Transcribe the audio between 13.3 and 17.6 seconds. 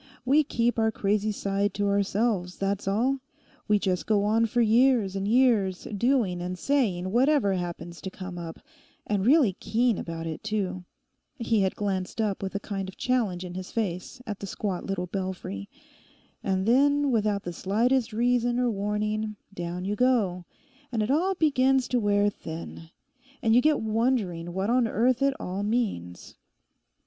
in his face at the squat little belfry—'and then, without the